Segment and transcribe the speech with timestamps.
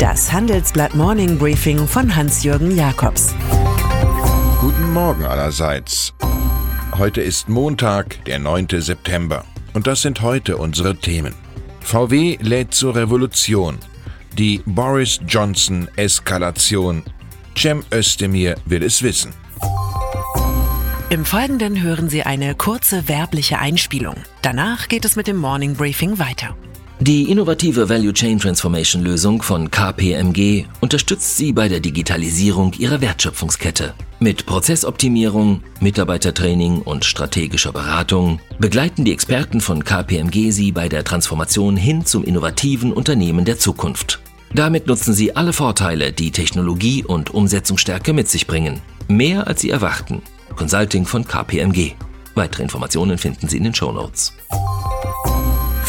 [0.00, 3.34] Das Handelsblatt Morning Briefing von Hans-Jürgen Jakobs.
[4.58, 6.14] Guten Morgen allerseits.
[6.96, 8.80] Heute ist Montag, der 9.
[8.80, 9.44] September.
[9.74, 11.34] Und das sind heute unsere Themen.
[11.82, 13.78] VW lädt zur Revolution.
[14.38, 17.02] Die Boris Johnson Eskalation.
[17.54, 19.34] Cem Özdemir will es wissen.
[21.10, 24.14] Im Folgenden hören Sie eine kurze werbliche Einspielung.
[24.40, 26.56] Danach geht es mit dem Morning Briefing weiter.
[27.02, 33.94] Die innovative Value Chain Transformation Lösung von KPMG unterstützt Sie bei der Digitalisierung Ihrer Wertschöpfungskette.
[34.18, 41.74] Mit Prozessoptimierung, Mitarbeitertraining und strategischer Beratung begleiten die Experten von KPMG Sie bei der Transformation
[41.74, 44.20] hin zum innovativen Unternehmen der Zukunft.
[44.52, 48.82] Damit nutzen Sie alle Vorteile, die Technologie und Umsetzungsstärke mit sich bringen.
[49.08, 50.20] Mehr als Sie erwarten.
[50.54, 51.92] Consulting von KPMG.
[52.34, 54.34] Weitere Informationen finden Sie in den Show Notes.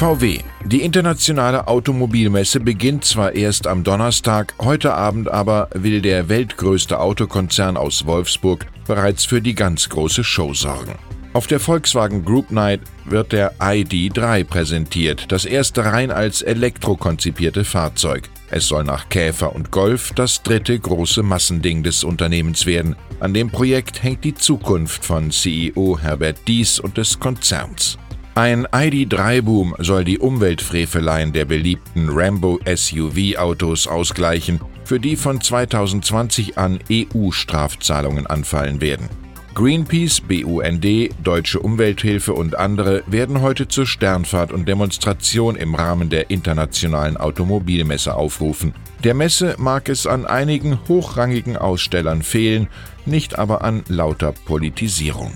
[0.00, 0.38] VW.
[0.64, 7.76] Die internationale Automobilmesse beginnt zwar erst am Donnerstag, heute Abend aber will der weltgrößte Autokonzern
[7.76, 10.94] aus Wolfsburg bereits für die ganz große Show sorgen.
[11.34, 17.66] Auf der Volkswagen Group Night wird der ID3 präsentiert, das erste rein als Elektro konzipierte
[17.66, 18.30] Fahrzeug.
[18.50, 22.96] Es soll nach Käfer und Golf das dritte große Massending des Unternehmens werden.
[23.20, 27.98] An dem Projekt hängt die Zukunft von CEO Herbert Dies und des Konzerns.
[28.36, 38.28] Ein ID3-Boom soll die Umweltfreveleien der beliebten Rambo-SUV-Autos ausgleichen, für die von 2020 an EU-Strafzahlungen
[38.28, 39.08] anfallen werden.
[39.54, 40.86] Greenpeace, BUND,
[41.24, 48.14] Deutsche Umwelthilfe und andere werden heute zur Sternfahrt und Demonstration im Rahmen der internationalen Automobilmesse
[48.14, 48.74] aufrufen.
[49.02, 52.68] Der Messe mag es an einigen hochrangigen Ausstellern fehlen,
[53.06, 55.32] nicht aber an lauter Politisierung.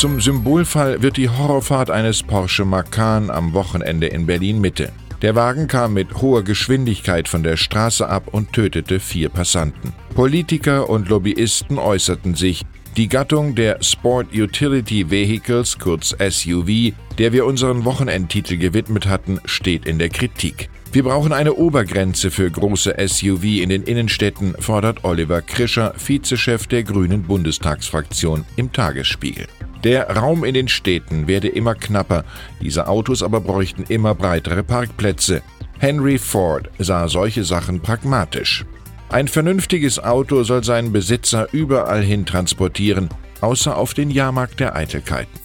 [0.00, 4.92] Zum Symbolfall wird die Horrorfahrt eines Porsche Macan am Wochenende in Berlin Mitte.
[5.20, 9.92] Der Wagen kam mit hoher Geschwindigkeit von der Straße ab und tötete vier Passanten.
[10.14, 12.62] Politiker und Lobbyisten äußerten sich.
[12.96, 19.84] Die Gattung der Sport Utility Vehicles, kurz SUV, der wir unseren Wochenendtitel gewidmet hatten, steht
[19.84, 20.70] in der Kritik.
[20.92, 26.84] Wir brauchen eine Obergrenze für große SUV in den Innenstädten, fordert Oliver Krischer, Vizechef der
[26.84, 29.46] Grünen Bundestagsfraktion im Tagesspiegel.
[29.84, 32.24] Der Raum in den Städten werde immer knapper,
[32.60, 35.42] diese Autos aber bräuchten immer breitere Parkplätze.
[35.78, 38.66] Henry Ford sah solche Sachen pragmatisch.
[39.08, 43.08] Ein vernünftiges Auto soll seinen Besitzer überall hin transportieren,
[43.40, 45.40] außer auf den Jahrmarkt der Eitelkeiten.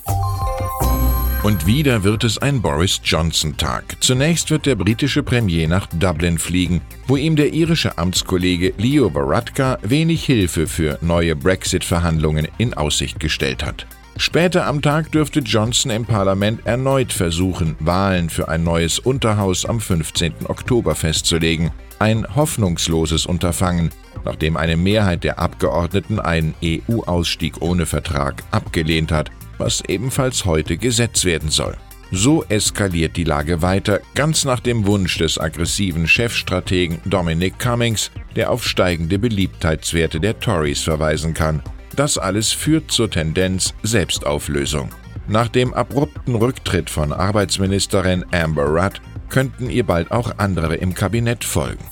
[1.41, 3.97] Und wieder wird es ein Boris Johnson-Tag.
[4.00, 9.78] Zunächst wird der britische Premier nach Dublin fliegen, wo ihm der irische Amtskollege Leo Varadkar
[9.84, 13.85] wenig Hilfe für neue Brexit-Verhandlungen in Aussicht gestellt hat.
[14.17, 19.81] Später am Tag dürfte Johnson im Parlament erneut versuchen, Wahlen für ein neues Unterhaus am
[19.81, 20.47] 15.
[20.47, 21.71] Oktober festzulegen.
[21.99, 23.89] Ein hoffnungsloses Unterfangen,
[24.23, 31.25] nachdem eine Mehrheit der Abgeordneten einen EU-Ausstieg ohne Vertrag abgelehnt hat, was ebenfalls heute Gesetz
[31.25, 31.75] werden soll.
[32.11, 38.51] So eskaliert die Lage weiter, ganz nach dem Wunsch des aggressiven Chefstrategen Dominic Cummings, der
[38.51, 41.61] auf steigende Beliebtheitswerte der Tories verweisen kann.
[41.95, 44.89] Das alles führt zur Tendenz Selbstauflösung.
[45.28, 51.44] Nach dem abrupten Rücktritt von Arbeitsministerin Amber Rudd könnten ihr bald auch andere im Kabinett
[51.44, 51.83] folgen.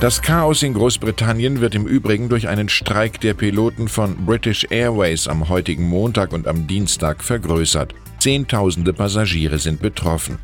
[0.00, 5.26] Das Chaos in Großbritannien wird im Übrigen durch einen Streik der Piloten von British Airways
[5.26, 7.94] am heutigen Montag und am Dienstag vergrößert.
[8.18, 10.38] Zehntausende Passagiere sind betroffen.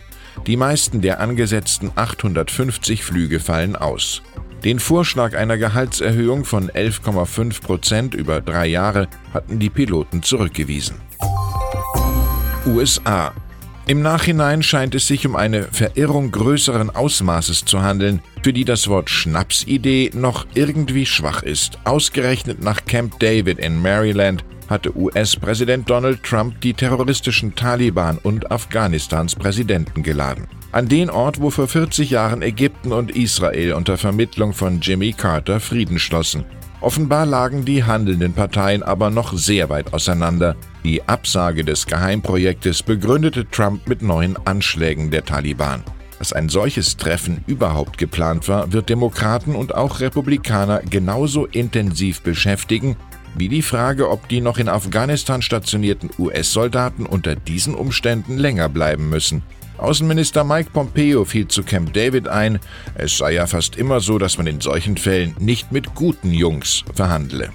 [0.47, 4.23] Die meisten der angesetzten 850 Flüge fallen aus.
[4.65, 10.97] Den Vorschlag einer Gehaltserhöhung von 11,5 Prozent über drei Jahre hatten die Piloten zurückgewiesen.
[12.67, 13.33] USA.
[13.87, 18.89] Im Nachhinein scheint es sich um eine Verirrung größeren Ausmaßes zu handeln, für die das
[18.89, 21.79] Wort Schnapsidee noch irgendwie schwach ist.
[21.85, 29.37] Ausgerechnet nach Camp David in Maryland hatte US-Präsident Donald Trump die terroristischen Taliban und Afghanistans
[29.37, 34.81] Präsidenten geladen an den Ort, wo vor 40 Jahren Ägypten und Israel unter Vermittlung von
[34.83, 36.45] Jimmy Carter Frieden schlossen.
[36.83, 40.55] Offenbar lagen die handelnden Parteien aber noch sehr weit auseinander.
[40.85, 45.83] Die Absage des Geheimprojektes begründete Trump mit neuen Anschlägen der Taliban.
[46.19, 52.97] Dass ein solches Treffen überhaupt geplant war, wird Demokraten und auch Republikaner genauso intensiv beschäftigen
[53.35, 59.09] wie die Frage, ob die noch in Afghanistan stationierten US-Soldaten unter diesen Umständen länger bleiben
[59.09, 59.43] müssen.
[59.79, 62.59] Außenminister Mike Pompeo fiel zu Camp David ein,
[62.95, 66.85] es sei ja fast immer so, dass man in solchen Fällen nicht mit guten Jungs
[66.95, 67.51] verhandle.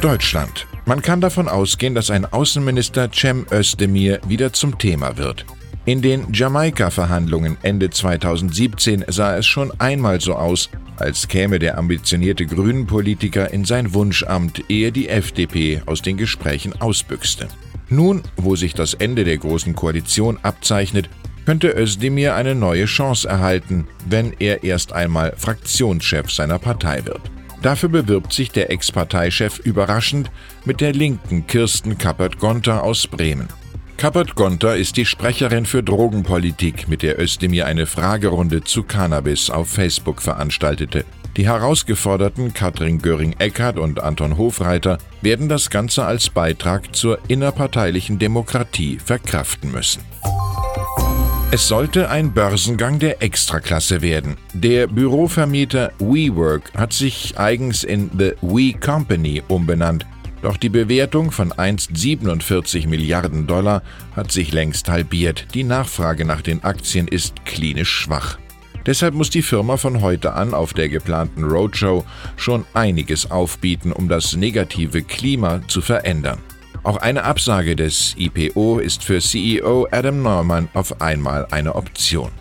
[0.00, 0.66] Deutschland.
[0.86, 5.44] Man kann davon ausgehen, dass ein Außenminister Cem Özdemir wieder zum Thema wird.
[5.84, 12.44] In den Jamaika-Verhandlungen Ende 2017 sah es schon einmal so aus, als käme der ambitionierte
[12.46, 17.48] Grünen-Politiker in sein Wunschamt, ehe die FDP aus den Gesprächen ausbüchste.
[17.90, 21.10] Nun, wo sich das Ende der Großen Koalition abzeichnet,
[21.44, 27.20] könnte Özdemir eine neue Chance erhalten, wenn er erst einmal Fraktionschef seiner Partei wird.
[27.62, 30.30] Dafür bewirbt sich der Ex-Parteichef überraschend
[30.64, 33.48] mit der linken Kirsten Kappert-Gonter aus Bremen.
[33.96, 40.22] Kappert-Gonter ist die Sprecherin für Drogenpolitik, mit der Özdemir eine Fragerunde zu Cannabis auf Facebook
[40.22, 41.04] veranstaltete.
[41.36, 48.98] Die herausgeforderten Katrin Göring-Eckardt und Anton Hofreiter werden das Ganze als Beitrag zur innerparteilichen Demokratie
[48.98, 50.02] verkraften müssen.
[51.52, 54.36] Es sollte ein Börsengang der Extraklasse werden.
[54.52, 60.06] Der Bürovermieter WeWork hat sich eigens in The We Company umbenannt
[60.42, 63.82] doch die Bewertung von einst 47 Milliarden Dollar
[64.16, 65.48] hat sich längst halbiert.
[65.54, 68.38] Die Nachfrage nach den Aktien ist klinisch schwach.
[68.90, 72.04] Deshalb muss die Firma von heute an auf der geplanten Roadshow
[72.34, 76.40] schon einiges aufbieten, um das negative Klima zu verändern.
[76.82, 82.32] Auch eine Absage des IPO ist für CEO Adam Norman auf einmal eine Option.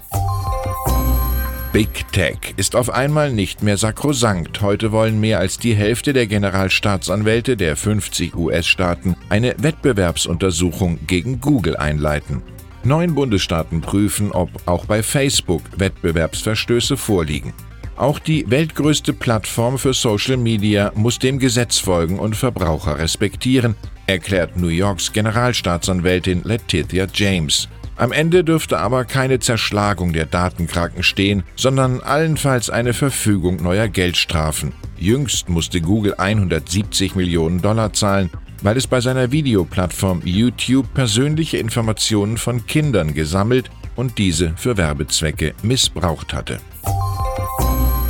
[1.71, 4.63] Big Tech ist auf einmal nicht mehr sakrosankt.
[4.63, 11.77] Heute wollen mehr als die Hälfte der Generalstaatsanwälte der 50 US-Staaten eine Wettbewerbsuntersuchung gegen Google
[11.77, 12.41] einleiten.
[12.83, 17.53] Neun Bundesstaaten prüfen, ob auch bei Facebook Wettbewerbsverstöße vorliegen.
[17.97, 23.75] Auch die weltgrößte Plattform für Social Media muss dem Gesetz folgen und Verbraucher respektieren,
[24.07, 27.67] erklärt New Yorks Generalstaatsanwältin Letitia James.
[27.97, 34.71] Am Ende dürfte aber keine Zerschlagung der Datenkraken stehen, sondern allenfalls eine Verfügung neuer Geldstrafen.
[34.97, 38.29] Jüngst musste Google 170 Millionen Dollar zahlen,
[38.61, 45.53] weil es bei seiner Videoplattform YouTube persönliche Informationen von Kindern gesammelt und diese für Werbezwecke
[45.61, 46.59] missbraucht hatte.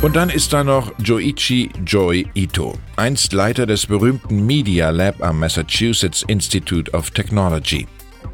[0.02, 5.40] Und dann ist da noch Joichi Joy Ito, einst Leiter des berühmten Media Lab am
[5.40, 7.86] Massachusetts Institute of Technology.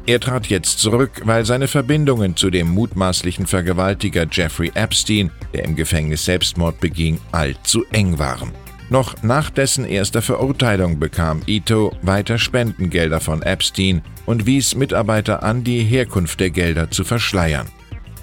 [0.05, 5.75] Er trat jetzt zurück, weil seine Verbindungen zu dem mutmaßlichen Vergewaltiger Jeffrey Epstein, der im
[5.75, 8.53] Gefängnis Selbstmord beging, allzu eng waren.
[8.89, 15.63] Noch nach dessen erster Verurteilung bekam Ito weiter Spendengelder von Epstein und wies Mitarbeiter an,
[15.63, 17.67] die Herkunft der Gelder zu verschleiern.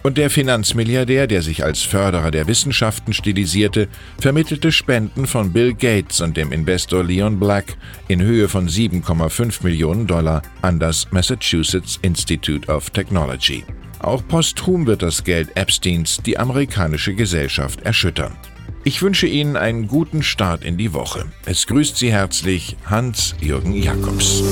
[0.02, 3.88] Und der Finanzmilliardär, der sich als Förderer der Wissenschaften stilisierte,
[4.20, 7.76] vermittelte Spenden von Bill Gates und dem Investor Leon Black
[8.08, 13.64] in Höhe von 7,5 Millionen Dollar an das Massachusetts Institute of Technology.
[14.00, 18.36] Auch posthum wird das Geld Epsteins die amerikanische Gesellschaft erschüttern.
[18.86, 21.24] Ich wünsche Ihnen einen guten Start in die Woche.
[21.46, 24.42] Es grüßt Sie herzlich Hans-Jürgen Jakobs.